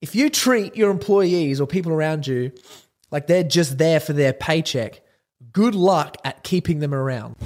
[0.00, 2.52] If you treat your employees or people around you
[3.10, 5.02] like they're just there for their paycheck,
[5.52, 7.36] good luck at keeping them around.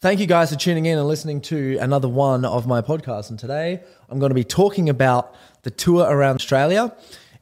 [0.00, 3.28] Thank you guys for tuning in and listening to another one of my podcasts.
[3.28, 6.96] And today I'm going to be talking about the tour around Australia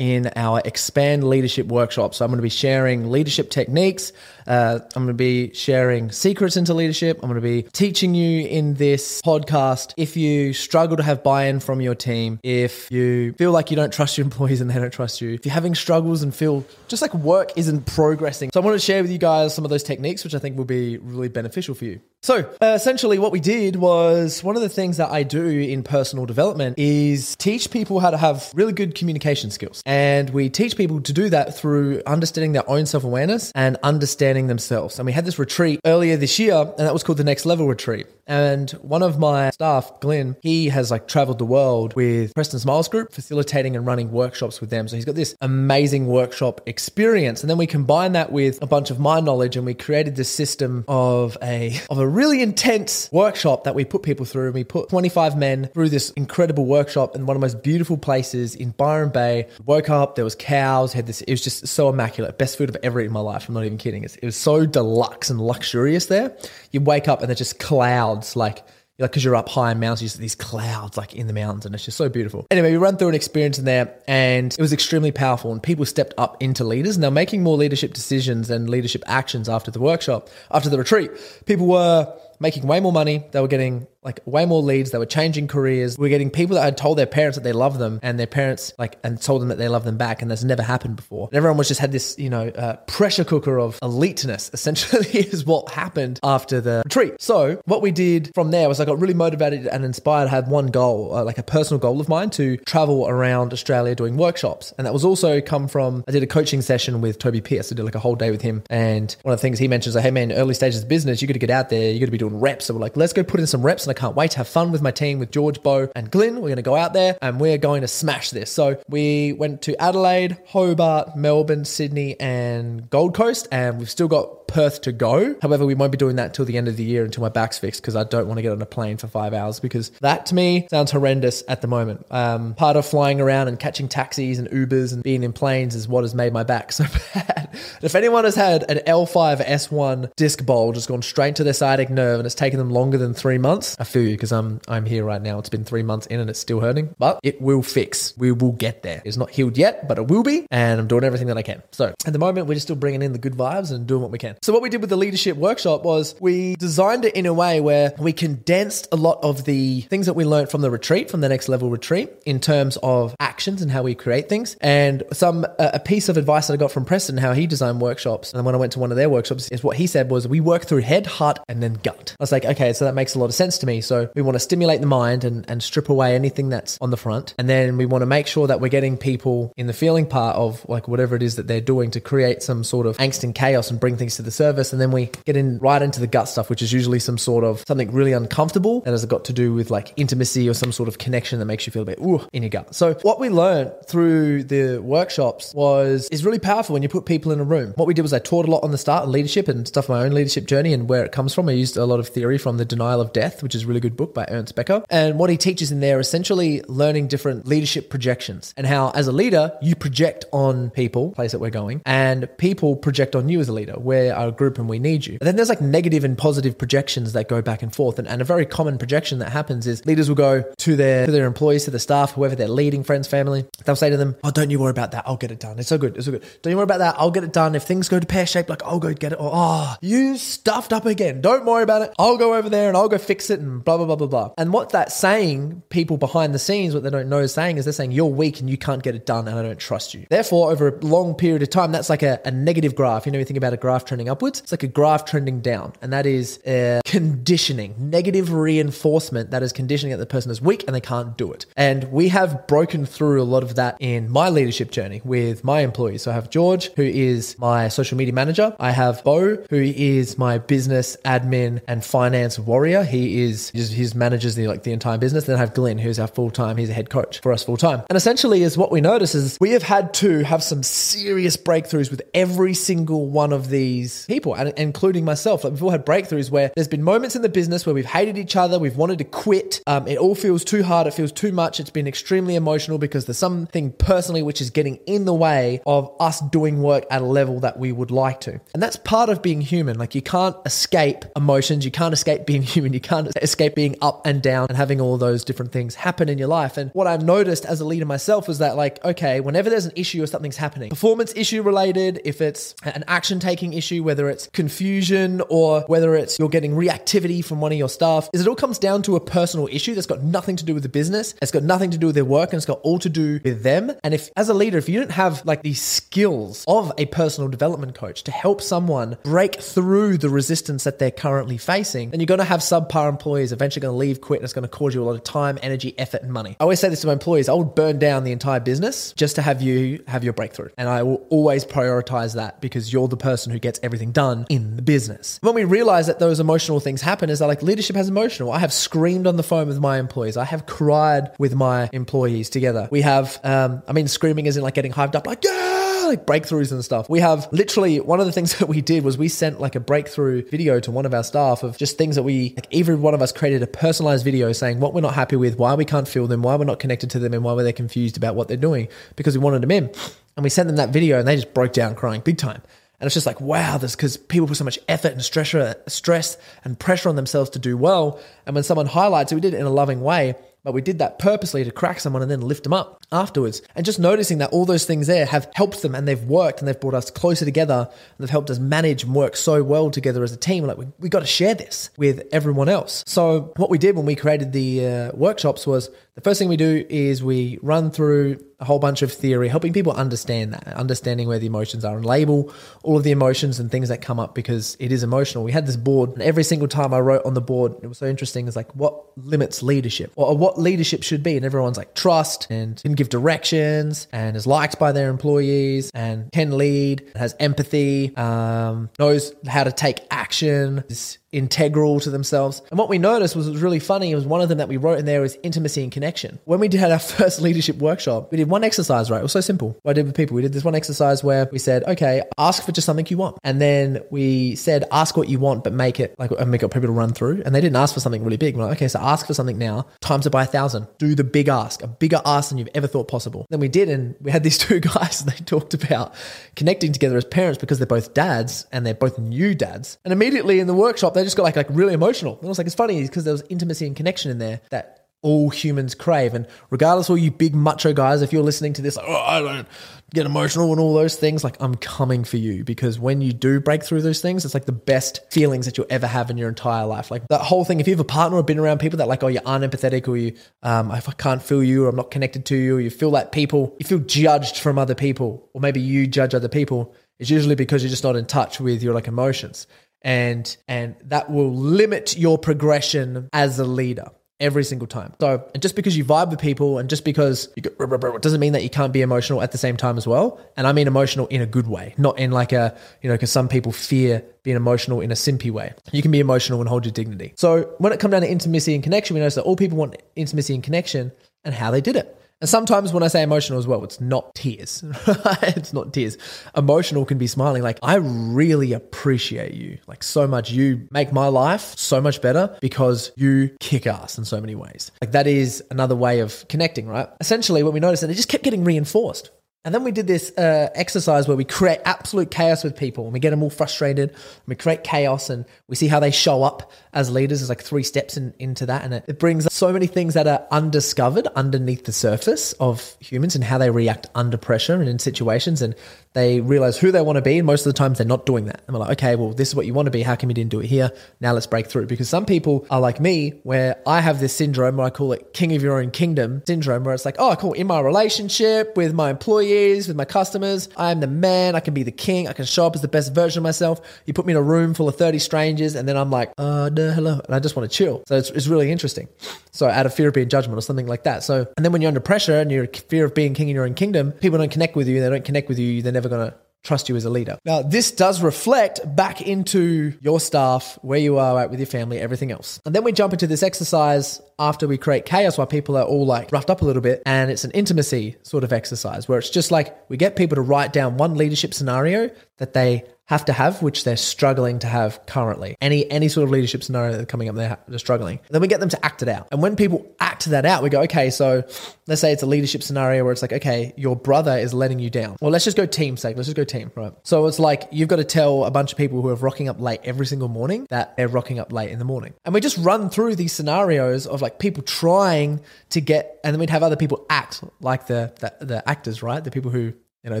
[0.02, 2.12] in our Expand Leadership Workshop.
[2.12, 4.12] So I'm going to be sharing leadership techniques.
[4.48, 7.20] Uh, I'm going to be sharing secrets into leadership.
[7.22, 11.44] I'm going to be teaching you in this podcast if you struggle to have buy
[11.44, 14.74] in from your team, if you feel like you don't trust your employees and they
[14.74, 18.50] don't trust you, if you're having struggles and feel just like work isn't progressing.
[18.52, 20.56] So I want to share with you guys some of those techniques, which I think
[20.56, 22.00] will be really beneficial for you.
[22.24, 25.82] So, uh, essentially, what we did was one of the things that I do in
[25.82, 29.82] personal development is teach people how to have really good communication skills.
[29.84, 34.46] And we teach people to do that through understanding their own self awareness and understanding
[34.46, 35.00] themselves.
[35.00, 37.66] And we had this retreat earlier this year, and that was called the Next Level
[37.66, 38.06] Retreat.
[38.28, 42.88] And one of my staff, Glenn, he has like traveled the world with Preston Smiles
[42.88, 44.86] Group, facilitating and running workshops with them.
[44.86, 47.42] So he's got this amazing workshop experience.
[47.42, 50.28] And then we combine that with a bunch of my knowledge and we created this
[50.28, 54.46] system of a of a really intense workshop that we put people through.
[54.46, 57.96] And we put 25 men through this incredible workshop in one of the most beautiful
[57.96, 59.48] places in Byron Bay.
[59.64, 62.38] Woke up, there was cows, had this, it was just so immaculate.
[62.38, 63.48] Best food I've ever eaten in my life.
[63.48, 64.04] I'm not even kidding.
[64.04, 66.36] It was so deluxe and luxurious there.
[66.70, 68.64] You wake up and there's just clouds like
[69.02, 71.66] like because you're up high in mountains, you see these clouds like in the mountains,
[71.66, 72.46] and it's just so beautiful.
[72.50, 75.52] Anyway, we run through an experience in there, and it was extremely powerful.
[75.52, 79.48] And people stepped up into leaders, and they're making more leadership decisions and leadership actions
[79.48, 81.10] after the workshop, after the retreat.
[81.46, 82.12] People were
[82.42, 83.24] making way more money.
[83.30, 84.90] They were getting like way more leads.
[84.90, 85.96] They were changing careers.
[85.96, 88.26] We are getting people that had told their parents that they love them and their
[88.26, 90.22] parents like, and told them that they love them back.
[90.22, 91.28] And that's never happened before.
[91.28, 95.44] And everyone was just had this, you know, uh, pressure cooker of eliteness essentially is
[95.44, 97.14] what happened after the retreat.
[97.20, 100.26] So what we did from there was I got really motivated and inspired.
[100.26, 103.94] I had one goal, uh, like a personal goal of mine to travel around Australia
[103.94, 104.74] doing workshops.
[104.78, 107.70] And that was also come from, I did a coaching session with Toby Pierce.
[107.70, 108.64] I did like a whole day with him.
[108.68, 111.28] And one of the things he mentions, like, hey man, early stages of business, you
[111.28, 111.92] got to get out there.
[111.92, 112.66] You got to be doing reps.
[112.66, 113.86] So we're like, let's go put in some reps.
[113.86, 116.36] And I can't wait to have fun with my team with George, Bo, and Glenn.
[116.36, 118.50] We're going to go out there and we're going to smash this.
[118.50, 123.48] So we went to Adelaide, Hobart, Melbourne, Sydney, and Gold Coast.
[123.52, 125.34] And we've still got Perth to go.
[125.40, 127.58] However, we won't be doing that until the end of the year until my back's
[127.58, 130.26] fixed because I don't want to get on a plane for five hours because that
[130.26, 132.06] to me sounds horrendous at the moment.
[132.10, 135.88] Um, part of flying around and catching taxis and Ubers and being in planes is
[135.88, 137.48] what has made my back so bad.
[137.80, 141.88] if anyone has had an L5 S1 disc bulge, just gone straight to their sciatic
[141.88, 144.84] nerve and it's taken them longer than three months, I feel you because I'm I'm
[144.84, 145.38] here right now.
[145.38, 148.14] It's been three months in and it's still hurting, but it will fix.
[148.18, 149.00] We will get there.
[149.04, 151.62] It's not healed yet, but it will be, and I'm doing everything that I can.
[151.72, 154.10] So at the moment, we're just still bringing in the good vibes and doing what
[154.10, 154.36] we can.
[154.44, 157.60] So what we did with the leadership workshop was we designed it in a way
[157.60, 161.20] where we condensed a lot of the things that we learned from the retreat, from
[161.20, 164.56] the next level retreat, in terms of actions and how we create things.
[164.60, 168.34] And some a piece of advice that I got from Preston, how he designed workshops,
[168.34, 170.40] and when I went to one of their workshops, is what he said was we
[170.40, 172.16] work through head, heart, and then gut.
[172.18, 173.80] I was like, okay, so that makes a lot of sense to me.
[173.80, 176.96] So we want to stimulate the mind and, and strip away anything that's on the
[176.96, 180.04] front, and then we want to make sure that we're getting people in the feeling
[180.04, 183.22] part of like whatever it is that they're doing to create some sort of angst
[183.22, 186.00] and chaos and bring things to the surface and then we get in right into
[186.00, 189.24] the gut stuff, which is usually some sort of something really uncomfortable that has got
[189.26, 191.86] to do with like intimacy or some sort of connection that makes you feel a
[191.86, 192.74] bit ooh in your gut.
[192.74, 197.32] So what we learned through the workshops was is really powerful when you put people
[197.32, 197.72] in a room.
[197.76, 199.88] What we did was I taught a lot on the start and leadership and stuff
[199.88, 201.48] my own leadership journey and where it comes from.
[201.48, 203.80] I used a lot of theory from The Denial of Death, which is a really
[203.80, 204.84] good book by Ernest Becker.
[204.90, 209.12] And what he teaches in there essentially learning different leadership projections and how as a
[209.12, 213.48] leader you project on people, place that we're going, and people project on you as
[213.48, 213.74] a leader.
[213.78, 215.18] We're a group and we need you.
[215.20, 217.98] And then there's like negative and positive projections that go back and forth.
[217.98, 221.12] And, and a very common projection that happens is leaders will go to their to
[221.12, 223.44] their employees, to the staff, whoever they're leading, friends, family.
[223.64, 225.04] They'll say to them, "Oh, don't you worry about that.
[225.06, 225.58] I'll get it done.
[225.58, 225.96] It's so good.
[225.96, 226.24] It's so good.
[226.42, 226.96] Don't you worry about that.
[226.98, 227.54] I'll get it done.
[227.54, 229.20] If things go to pear shape, like I'll go get it.
[229.20, 231.20] Or oh, you stuffed up again.
[231.20, 231.92] Don't worry about it.
[231.98, 234.34] I'll go over there and I'll go fix it and blah blah blah blah blah.
[234.38, 237.64] And what that's saying, people behind the scenes, what they don't know is saying is
[237.64, 240.06] they're saying you're weak and you can't get it done and I don't trust you.
[240.08, 243.06] Therefore, over a long period of time, that's like a, a negative graph.
[243.06, 244.40] You know, you think about a graph trend trending upwards.
[244.40, 245.72] It's like a graph trending down.
[245.80, 250.64] And that is uh, conditioning, negative reinforcement that is conditioning that the person is weak
[250.66, 251.46] and they can't do it.
[251.56, 255.60] And we have broken through a lot of that in my leadership journey with my
[255.60, 256.02] employees.
[256.02, 258.54] So I have George, who is my social media manager.
[258.58, 262.84] I have Bo, who is my business admin and finance warrior.
[262.84, 265.24] He is his manages the like the entire business.
[265.24, 266.56] Then I have Glenn, who's our full time.
[266.56, 267.82] He's a head coach for us full time.
[267.88, 271.90] And essentially, is what we notice is we have had to have some serious breakthroughs
[271.90, 275.44] with every single one of these people, and including myself.
[275.44, 278.18] Like we've all had breakthroughs where there's been moments in the business where we've hated
[278.18, 279.60] each other, we've wanted to quit.
[279.66, 280.86] Um, it all feels too hard.
[280.86, 281.60] It feels too much.
[281.60, 285.94] It's been extremely emotional because there's something personally which is getting in the way of
[286.00, 288.40] us doing work at a level that we would like to.
[288.54, 289.78] And that's part of being human.
[289.78, 291.64] Like you can't escape emotions.
[291.64, 292.72] You can't escape being human.
[292.72, 296.18] You can't escape being up and down and having all those different things happen in
[296.18, 296.56] your life.
[296.56, 299.72] And what I've noticed as a leader myself is that like, okay, whenever there's an
[299.76, 304.28] issue or something's happening, performance issue related, if it's an action taking issue, whether it's
[304.28, 308.34] confusion or whether it's you're getting reactivity from one of your staff, is it all
[308.34, 311.14] comes down to a personal issue that's got nothing to do with the business.
[311.20, 313.42] It's got nothing to do with their work and it's got all to do with
[313.42, 313.72] them.
[313.82, 317.28] And if as a leader, if you don't have like the skills of a personal
[317.28, 322.06] development coach to help someone break through the resistance that they're currently facing, then you're
[322.06, 324.74] going to have subpar employees eventually going to leave, quit, and it's going to cause
[324.74, 326.36] you a lot of time, energy, effort, and money.
[326.38, 329.16] I always say this to my employees: I would burn down the entire business just
[329.16, 332.96] to have you have your breakthrough, and I will always prioritize that because you're the
[332.96, 335.18] person who gets everything done in the business.
[335.22, 338.32] When we realize that those emotional things happen, is that like leadership has emotional.
[338.32, 340.16] I have screamed on the phone with my employees.
[340.16, 342.68] I have cried with my employees together.
[342.70, 346.52] We have, um, I mean, screaming isn't like getting hyped up, like yeah like breakthroughs
[346.52, 346.88] and stuff.
[346.88, 349.60] We have literally one of the things that we did was we sent like a
[349.60, 352.94] breakthrough video to one of our staff of just things that we like every one
[352.94, 355.86] of us created a personalized video saying what we're not happy with, why we can't
[355.86, 358.36] feel them, why we're not connected to them, and why were confused about what they're
[358.36, 359.70] doing because we wanted them in.
[360.16, 362.42] And we sent them that video and they just broke down crying big time.
[362.82, 365.32] And it's just like, wow, this because people put so much effort and stress,
[365.68, 368.00] stress and pressure on themselves to do well.
[368.26, 370.16] And when someone highlights it, we did it in a loving way.
[370.42, 373.40] But we did that purposely to crack someone and then lift them up afterwards.
[373.54, 376.48] And just noticing that all those things there have helped them and they've worked and
[376.48, 380.02] they've brought us closer together and they've helped us manage and work so well together
[380.02, 380.44] as a team.
[380.44, 382.82] Like, we, we got to share this with everyone else.
[382.84, 386.36] So, what we did when we created the uh, workshops was the first thing we
[386.36, 391.06] do is we run through a whole bunch of theory, helping people understand that, understanding
[391.06, 392.34] where the emotions are and label
[392.64, 395.22] all of the emotions and things that come up because it is emotional.
[395.22, 397.78] We had this board, and every single time I wrote on the board, it was
[397.78, 398.26] so interesting.
[398.26, 401.16] It's like, what limits leadership or what leadership should be?
[401.16, 406.10] And everyone's like, trust and can give directions and is liked by their employees and
[406.10, 412.42] can lead, has empathy, um, knows how to take action, is integral to themselves.
[412.50, 413.90] And what we noticed was, was really funny.
[413.90, 416.18] It was one of them that we wrote in there is intimacy and connection.
[416.24, 418.98] When we did our first leadership workshop, we did one exercise, right?
[418.98, 419.56] It was so simple.
[419.62, 422.44] What I did with people, we did this one exercise where we said, okay, ask
[422.44, 423.18] for just something you want.
[423.22, 426.50] And then we said, ask what you want, but make it like, and we got
[426.50, 427.22] people to run through.
[427.24, 428.36] And they didn't ask for something really big.
[428.36, 430.66] We're like, okay, so ask for something now, times it by a thousand.
[430.78, 433.26] Do the big ask, a bigger ask than you've ever thought possible.
[433.30, 435.94] Then we did, and we had these two guys, and they talked about
[436.36, 439.78] connecting together as parents because they're both dads and they're both new dads.
[439.84, 442.16] And immediately in the workshop, they just got like, like really emotional.
[442.16, 444.82] And I was like, it's funny because there was intimacy and connection in there that
[445.02, 446.14] all humans crave.
[446.14, 449.02] And regardless of all you big macho guys, if you're listening to this, like, oh,
[449.02, 449.48] I don't
[449.92, 453.40] get emotional and all those things, like I'm coming for you because when you do
[453.40, 456.28] break through those things, it's like the best feelings that you'll ever have in your
[456.28, 456.90] entire life.
[456.90, 459.02] Like that whole thing, if you have a partner or been around people that like,
[459.02, 462.36] oh, you're unempathetic or you, um, I can't feel you or I'm not connected to
[462.36, 465.88] you, or you feel like people, you feel judged from other people, or maybe you
[465.88, 469.48] judge other people, it's usually because you're just not in touch with your like emotions
[469.82, 473.90] and and that will limit your progression as a leader
[474.22, 474.94] every single time.
[475.00, 478.32] So, and just because you vibe with people and just because you get, doesn't mean
[478.34, 480.20] that you can't be emotional at the same time as well.
[480.36, 483.10] And I mean emotional in a good way, not in like a, you know, because
[483.10, 485.52] some people fear being emotional in a simpy way.
[485.72, 487.12] You can be emotional and hold your dignity.
[487.16, 489.76] So, when it comes down to intimacy and connection, we notice that all people want
[489.96, 490.92] intimacy and connection
[491.24, 491.98] and how they did it.
[492.22, 494.62] And sometimes when I say emotional as well, it's not tears.
[494.86, 495.98] it's not tears.
[496.36, 497.42] Emotional can be smiling.
[497.42, 500.30] Like, I really appreciate you, like, so much.
[500.30, 504.70] You make my life so much better because you kick ass in so many ways.
[504.80, 506.88] Like, that is another way of connecting, right?
[507.00, 509.10] Essentially, what we noticed, and it just kept getting reinforced.
[509.44, 512.92] And then we did this uh, exercise where we create absolute chaos with people and
[512.92, 513.90] we get them all frustrated.
[513.90, 517.20] And we create chaos and we see how they show up as leaders.
[517.20, 518.62] There's like three steps in, into that.
[518.62, 523.16] And it, it brings so many things that are undiscovered underneath the surface of humans
[523.16, 525.42] and how they react under pressure and in situations.
[525.42, 525.56] And
[525.94, 527.18] they realize who they want to be.
[527.18, 528.42] And most of the times they're not doing that.
[528.46, 529.82] And we're like, okay, well, this is what you want to be.
[529.82, 530.70] How come you didn't do it here?
[531.00, 531.66] Now let's break through.
[531.66, 535.12] Because some people are like me, where I have this syndrome, where I call it
[535.12, 537.32] king of your own kingdom syndrome, where it's like, oh, cool.
[537.34, 541.34] In my relationship with my employees, with my customers, I am the man.
[541.34, 542.08] I can be the king.
[542.08, 543.60] I can show up as the best version of myself.
[543.86, 546.50] You put me in a room full of 30 strangers, and then I'm like, uh,
[546.52, 547.00] no, hello.
[547.04, 547.82] And I just want to chill.
[547.86, 548.88] So it's, it's really interesting.
[549.32, 551.02] So out of fear of being judgment or something like that.
[551.02, 553.44] So, and then when you're under pressure and you're fear of being king in your
[553.44, 554.80] own kingdom, people don't connect with you.
[554.80, 555.62] They don't connect with you.
[555.62, 557.18] They're never going to trust you as a leader.
[557.24, 561.78] Now, this does reflect back into your staff, where you are at with your family,
[561.78, 562.40] everything else.
[562.44, 565.86] And then we jump into this exercise after we create chaos while people are all
[565.86, 566.82] like roughed up a little bit.
[566.84, 570.22] And it's an intimacy sort of exercise where it's just like we get people to
[570.22, 574.84] write down one leadership scenario that they have to have, which they're struggling to have
[574.84, 575.34] currently.
[575.40, 578.00] Any any sort of leadership scenario that's coming up, they're, they're struggling.
[578.10, 579.08] Then we get them to act it out.
[579.10, 581.24] And when people act that out, we go, okay, so
[581.66, 584.68] let's say it's a leadership scenario where it's like, okay, your brother is letting you
[584.68, 584.96] down.
[585.00, 585.96] Well, let's just go team sake.
[585.96, 586.74] Let's just go team, right?
[586.82, 589.40] So it's like you've got to tell a bunch of people who are rocking up
[589.40, 591.94] late every single morning that they're rocking up late in the morning.
[592.04, 596.20] And we just run through these scenarios of like people trying to get, and then
[596.20, 599.02] we'd have other people act like the the, the actors, right?
[599.02, 600.00] The people who you know,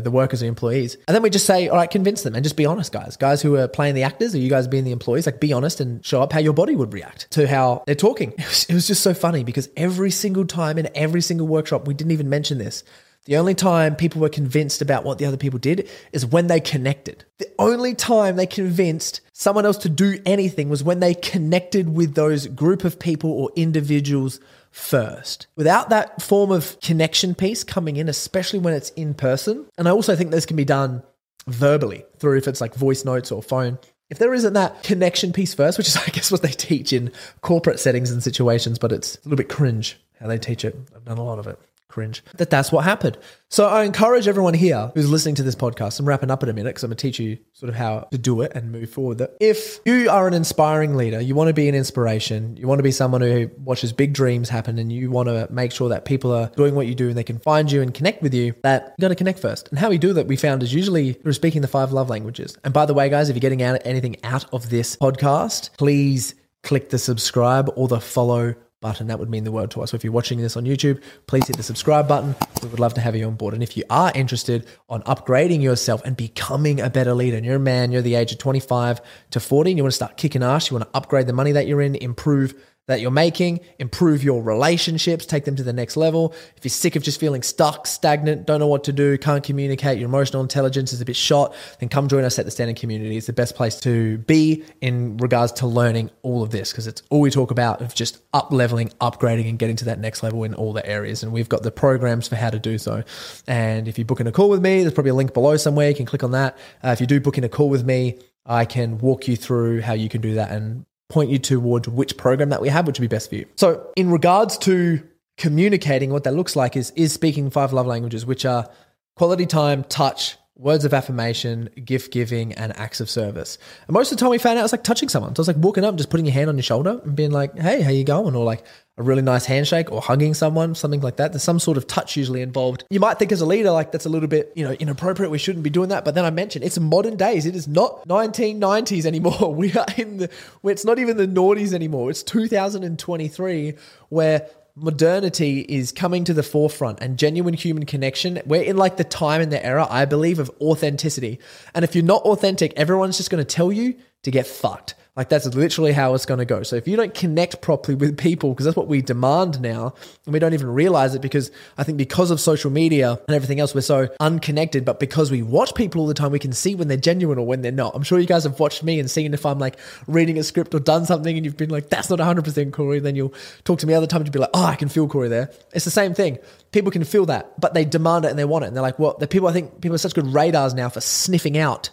[0.00, 0.96] the workers and employees.
[1.08, 3.16] And then we just say, all right, convince them and just be honest, guys.
[3.16, 5.80] Guys who are playing the actors or you guys being the employees, like be honest
[5.80, 8.32] and show up how your body would react to how they're talking.
[8.42, 11.86] It was, it was just so funny because every single time in every single workshop,
[11.86, 12.82] we didn't even mention this.
[13.24, 16.58] The only time people were convinced about what the other people did is when they
[16.58, 17.24] connected.
[17.38, 22.14] The only time they convinced someone else to do anything was when they connected with
[22.14, 24.40] those group of people or individuals
[24.72, 25.46] first.
[25.54, 29.92] Without that form of connection piece coming in, especially when it's in person, and I
[29.92, 31.02] also think this can be done
[31.46, 33.78] verbally through if it's like voice notes or phone.
[34.10, 37.12] If there isn't that connection piece first, which is, I guess, what they teach in
[37.42, 40.76] corporate settings and situations, but it's a little bit cringe how they teach it.
[40.94, 41.58] I've done a lot of it
[41.92, 43.18] cringe that that's what happened.
[43.48, 46.52] So i encourage everyone here who's listening to this podcast i'm wrapping up in a
[46.52, 48.90] minute because i'm going to teach you sort of how to do it and move
[48.90, 52.66] forward that if you are an inspiring leader you want to be an inspiration you
[52.66, 55.88] want to be someone who watches big dreams happen and you want to make sure
[55.88, 58.32] that people are doing what you do and they can find you and connect with
[58.34, 59.68] you that you got to connect first.
[59.68, 62.56] And how we do that we found is usually through speaking the five love languages.
[62.64, 66.34] And by the way guys if you're getting out anything out of this podcast please
[66.62, 69.06] click the subscribe or the follow button.
[69.06, 69.92] That would mean the world to us.
[69.92, 72.36] So if you're watching this on YouTube, please hit the subscribe button.
[72.62, 73.54] We would love to have you on board.
[73.54, 77.56] And if you are interested on upgrading yourself and becoming a better leader, and you're
[77.56, 80.42] a man, you're the age of 25 to 40, and you want to start kicking
[80.42, 82.54] ass, you want to upgrade the money that you're in, improve
[82.88, 86.34] that you're making, improve your relationships, take them to the next level.
[86.56, 89.98] If you're sick of just feeling stuck, stagnant, don't know what to do, can't communicate,
[89.98, 93.16] your emotional intelligence is a bit shot, then come join us at the Standing Community.
[93.16, 97.02] It's the best place to be in regards to learning all of this because it's
[97.08, 100.42] all we talk about of just up leveling, upgrading, and getting to that next level
[100.42, 101.22] in all the areas.
[101.22, 103.04] And we've got the programs for how to do so.
[103.46, 105.88] And if you book in a call with me, there's probably a link below somewhere.
[105.88, 106.58] You can click on that.
[106.82, 109.82] Uh, if you do book in a call with me, I can walk you through
[109.82, 112.98] how you can do that and point you towards which program that we have, which
[112.98, 113.46] would be best for you.
[113.56, 118.26] So, in regards to communicating, what that looks like is is speaking five love languages,
[118.26, 118.68] which are
[119.16, 123.58] quality time, touch, words of affirmation, gift giving, and acts of service.
[123.86, 125.34] And most of the time, we found out it's like touching someone.
[125.34, 127.30] So it's like walking up, and just putting your hand on your shoulder and being
[127.30, 128.64] like, "Hey, how you going?" Or like
[128.98, 131.32] a really nice handshake or hugging someone, something like that.
[131.32, 132.84] There's some sort of touch usually involved.
[132.90, 135.30] You might think as a leader, like that's a little bit, you know, inappropriate.
[135.30, 136.04] We shouldn't be doing that.
[136.04, 137.46] But then I mentioned it's modern days.
[137.46, 139.54] It is not 1990s anymore.
[139.62, 140.30] We are in the,
[140.64, 142.10] it's not even the noughties anymore.
[142.10, 143.74] It's 2023
[144.08, 148.40] where modernity is coming to the forefront and genuine human connection.
[148.46, 151.40] We're in like the time and the era, I believe, of authenticity.
[151.74, 154.94] And if you're not authentic, everyone's just going to tell you to get fucked.
[155.14, 156.62] Like that's literally how it's going to go.
[156.62, 159.92] So if you don't connect properly with people, because that's what we demand now,
[160.24, 163.60] and we don't even realize it because I think because of social media and everything
[163.60, 164.86] else, we're so unconnected.
[164.86, 167.46] But because we watch people all the time, we can see when they're genuine or
[167.46, 167.94] when they're not.
[167.94, 170.74] I'm sure you guys have watched me and seen if I'm like reading a script
[170.74, 172.98] or done something and you've been like, that's not 100% Corey.
[172.98, 175.28] Then you'll talk to me other times, you'll be like, oh, I can feel Corey
[175.28, 175.50] there.
[175.74, 176.38] It's the same thing.
[176.70, 178.68] People can feel that, but they demand it and they want it.
[178.68, 181.02] And they're like, well, the people, I think people are such good radars now for
[181.02, 181.90] sniffing out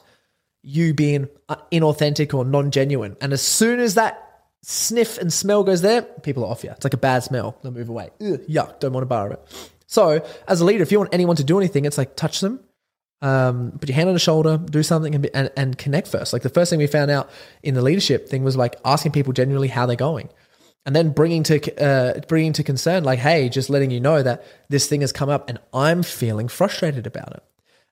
[0.61, 3.15] you being uh, inauthentic or non genuine.
[3.21, 6.71] And as soon as that sniff and smell goes there, people are off you.
[6.71, 7.57] It's like a bad smell.
[7.61, 8.09] They'll move away.
[8.21, 9.71] Ugh, yuck, don't want to borrow it.
[9.87, 12.59] So, as a leader, if you want anyone to do anything, it's like touch them,
[13.21, 16.31] um, put your hand on the shoulder, do something, and, and, and connect first.
[16.31, 17.29] Like the first thing we found out
[17.63, 20.29] in the leadership thing was like asking people genuinely how they're going
[20.85, 24.43] and then bringing to uh, bringing to concern like hey just letting you know that
[24.69, 27.43] this thing has come up and i'm feeling frustrated about it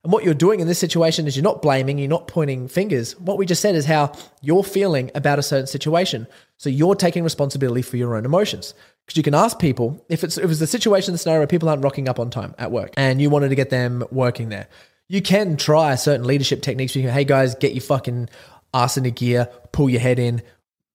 [0.08, 3.20] and what you're doing in this situation is you're not blaming, you're not pointing fingers.
[3.20, 6.28] What we just said is how you're feeling about a certain situation.
[6.56, 8.74] So you're taking responsibility for your own emotions.
[9.06, 11.68] Because you can ask people if it's if it's the situation, the scenario where people
[11.68, 14.70] aren't rocking up on time at work and you wanted to get them working there.
[15.10, 16.96] You can try certain leadership techniques.
[16.96, 18.30] You can, hey guys, get your fucking
[18.74, 20.42] ass into gear, pull your head in,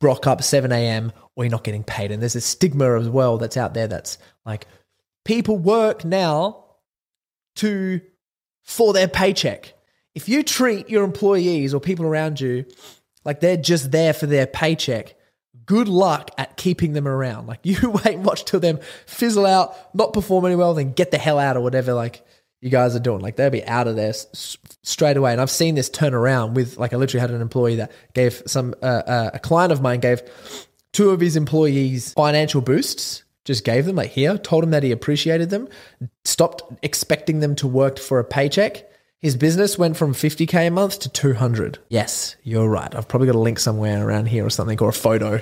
[0.00, 2.12] rock up 7 a.m., or you're not getting paid.
[2.12, 4.16] And there's a stigma as well that's out there that's
[4.46, 4.66] like
[5.26, 6.64] people work now
[7.56, 8.00] to
[8.62, 9.74] for their paycheck.
[10.14, 12.66] If you treat your employees or people around you
[13.24, 15.14] like they're just there for their paycheck,
[15.64, 17.46] good luck at keeping them around.
[17.46, 21.10] Like you wait and watch till them fizzle out, not perform any well, then get
[21.10, 21.94] the hell out or whatever.
[21.94, 22.24] Like
[22.60, 23.20] you guys are doing.
[23.20, 25.32] Like they'll be out of there s- straight away.
[25.32, 28.42] And I've seen this turn around with like I literally had an employee that gave
[28.46, 30.22] some uh, uh, a client of mine gave
[30.92, 33.24] two of his employees financial boosts.
[33.44, 35.68] Just gave them like here, told him that he appreciated them,
[36.24, 38.88] stopped expecting them to work for a paycheck.
[39.18, 41.78] His business went from 50k a month to 200.
[41.88, 42.94] Yes, you're right.
[42.94, 45.40] I've probably got a link somewhere around here or something or a photo.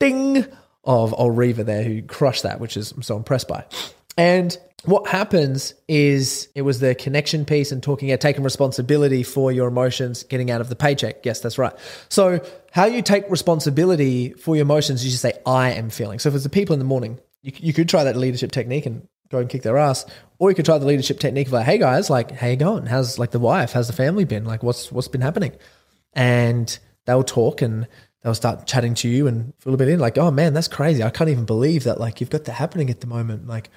[0.00, 0.46] Ding
[0.84, 3.64] of Olriva there who crushed that, which is I'm so impressed by.
[4.16, 9.50] And what happens is it was the connection piece and talking about taking responsibility for
[9.50, 11.24] your emotions, getting out of the paycheck.
[11.24, 11.72] Yes, that's right.
[12.10, 16.18] So how you take responsibility for your emotions, you just say, I am feeling.
[16.18, 18.84] So if it's the people in the morning, you, you could try that leadership technique
[18.84, 20.04] and go and kick their ass.
[20.38, 22.84] Or you could try the leadership technique of like, hey guys, like, how you going?
[22.84, 23.72] How's like the wife?
[23.72, 24.44] How's the family been?
[24.44, 25.52] Like what's what's been happening?
[26.12, 27.88] And they'll talk and
[28.22, 31.02] they'll start chatting to you and feel a bit in like, oh man, that's crazy.
[31.02, 33.46] I can't even believe that like you've got that happening at the moment.
[33.46, 33.70] Like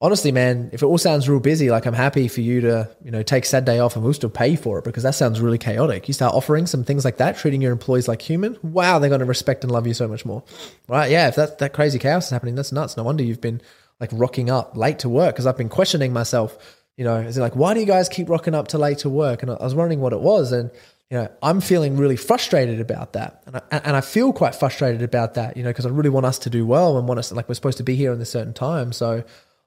[0.00, 3.10] honestly, man, if it all sounds real busy, like I'm happy for you to, you
[3.10, 6.06] know, take Saturday off and we'll still pay for it because that sounds really chaotic.
[6.08, 8.58] You start offering some things like that, treating your employees like human.
[8.62, 10.42] Wow, they're going to respect and love you so much more.
[10.88, 11.10] Right?
[11.10, 11.28] Yeah.
[11.28, 12.96] If that, that crazy chaos is happening, that's nuts.
[12.96, 13.62] No wonder you've been
[13.98, 16.58] like rocking up late to work because I've been questioning myself,
[16.98, 19.08] you know, is it like, why do you guys keep rocking up to late to
[19.08, 19.42] work?
[19.42, 20.52] And I was wondering what it was.
[20.52, 20.70] And,
[21.10, 23.42] you know, I'm feeling really frustrated about that.
[23.46, 26.26] And I, and I feel quite frustrated about that, you know, because I really want
[26.26, 28.30] us to do well and want us, like, we're supposed to be here in this
[28.30, 28.92] certain time.
[28.92, 29.24] So,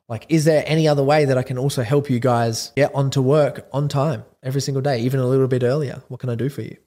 [0.09, 3.21] like, is there any other way that I can also help you guys get onto
[3.21, 6.01] work on time every single day, even a little bit earlier?
[6.07, 6.77] What can I do for you?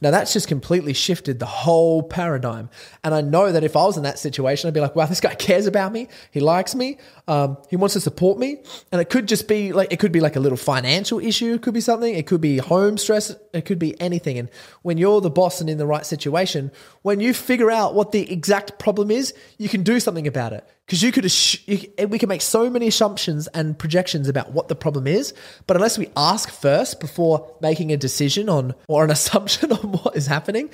[0.00, 2.70] Now that's just completely shifted the whole paradigm.
[3.04, 5.20] And I know that if I was in that situation, I'd be like, wow, this
[5.20, 6.08] guy cares about me.
[6.30, 6.98] He likes me.
[7.28, 8.62] Um, he wants to support me.
[8.90, 11.54] And it could just be like, it could be like a little financial issue.
[11.54, 12.14] It could be something.
[12.14, 13.34] It could be home stress.
[13.52, 14.38] It could be anything.
[14.38, 14.48] And
[14.82, 16.72] when you're the boss and in the right situation,
[17.02, 20.66] when you figure out what the exact problem is, you can do something about it.
[20.90, 21.24] Because you could,
[21.68, 25.32] you, we can make so many assumptions and projections about what the problem is,
[25.68, 30.16] but unless we ask first before making a decision on or an assumption on what
[30.16, 30.68] is happening,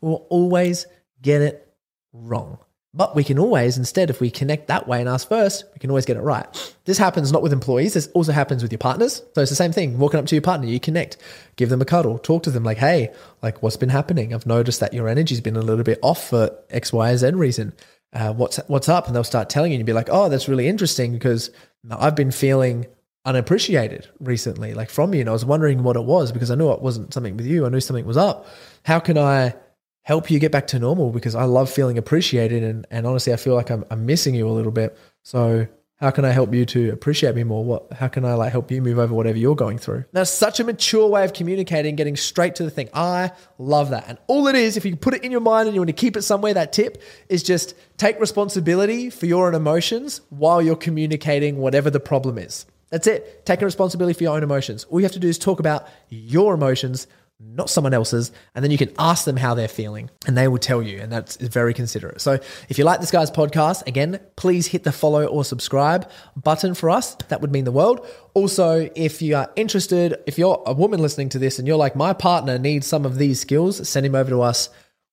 [0.00, 0.88] we'll always
[1.22, 1.72] get it
[2.12, 2.58] wrong.
[2.92, 5.88] But we can always, instead, if we connect that way and ask first, we can
[5.88, 6.48] always get it right.
[6.84, 9.22] This happens not with employees, this also happens with your partners.
[9.36, 10.00] So it's the same thing.
[10.00, 11.16] Walking up to your partner, you connect,
[11.54, 14.34] give them a cuddle, talk to them like, hey, like what's been happening?
[14.34, 17.72] I've noticed that your energy's been a little bit off for X, Y, Z reason
[18.12, 20.48] uh, what's what's up, and they'll start telling you, and you'll be like, oh, that's
[20.48, 21.50] really interesting because
[21.90, 22.86] I've been feeling
[23.24, 26.72] unappreciated recently, like from you, and I was wondering what it was because I knew
[26.72, 27.66] it wasn't something with you.
[27.66, 28.46] I knew something was up.
[28.84, 29.54] How can I
[30.02, 31.10] help you get back to normal?
[31.10, 34.48] Because I love feeling appreciated, and and honestly, I feel like I'm I'm missing you
[34.48, 34.98] a little bit.
[35.22, 35.68] So
[36.00, 37.62] how can I help you to appreciate me more?
[37.62, 40.04] What how can I like help you move over whatever you're going through?
[40.12, 42.88] That's such a mature way of communicating, getting straight to the thing.
[42.94, 44.04] I love that.
[44.08, 45.92] And all it is, if you put it in your mind and you want to
[45.94, 50.74] keep it somewhere, that tip is just take responsibility for your own emotions while you're
[50.74, 52.64] communicating whatever the problem is.
[52.88, 53.44] That's it.
[53.46, 54.84] Taking responsibility for your own emotions.
[54.84, 57.06] All you have to do is talk about your emotions
[57.40, 60.58] not someone else's, and then you can ask them how they're feeling, and they will
[60.58, 62.20] tell you, and that's very considerate.
[62.20, 66.74] So, if you like this guy's podcast, again, please hit the follow or subscribe button
[66.74, 67.14] for us.
[67.28, 68.06] That would mean the world.
[68.34, 71.96] Also, if you are interested, if you're a woman listening to this and you're like,
[71.96, 74.68] my partner needs some of these skills, send him over to us.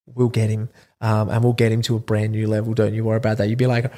[0.06, 0.70] We'll get him,
[1.02, 2.74] um, and we'll get him to a brand new level.
[2.74, 3.50] Don't you worry about that.
[3.50, 3.92] You'd be like,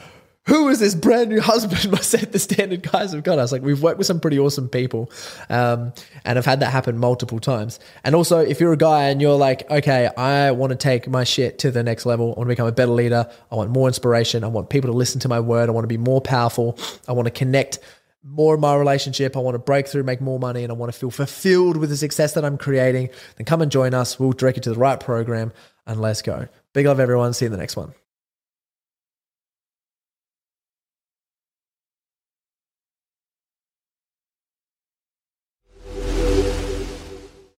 [0.50, 1.94] who is this brand new husband?
[1.96, 3.38] I said the standard guys have got.
[3.38, 5.12] Was like, we've worked with some pretty awesome people,
[5.50, 5.94] um,
[6.26, 7.80] and I've had that happen multiple times.
[8.04, 11.24] And also, if you're a guy and you're like, okay, I want to take my
[11.24, 13.88] shit to the next level, I want to become a better leader, I want more
[13.88, 16.78] inspiration, I want people to listen to my word, I want to be more powerful,
[17.08, 17.80] I want to connect
[18.24, 20.92] more in my relationship, I want to break through, make more money, and I want
[20.92, 24.20] to feel fulfilled with the success that I'm creating, then come and join us.
[24.20, 25.54] We'll direct you to the right program,
[25.86, 26.48] and let's go.
[26.74, 27.34] Big love, everyone.
[27.34, 27.94] See you in the next one.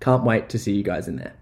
[0.00, 1.34] Can't wait to see you guys in there.